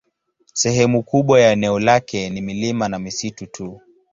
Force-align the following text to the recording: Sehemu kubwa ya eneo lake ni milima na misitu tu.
Sehemu 0.53 1.03
kubwa 1.03 1.41
ya 1.41 1.51
eneo 1.51 1.79
lake 1.79 2.29
ni 2.29 2.41
milima 2.41 2.89
na 2.89 2.99
misitu 2.99 3.45
tu. 3.47 3.81